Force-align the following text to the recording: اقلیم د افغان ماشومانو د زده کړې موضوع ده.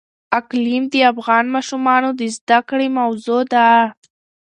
اقلیم 0.39 0.83
د 0.93 0.95
افغان 1.11 1.45
ماشومانو 1.55 2.09
د 2.19 2.21
زده 2.37 2.59
کړې 2.69 2.87
موضوع 2.99 3.41
ده. 3.53 3.67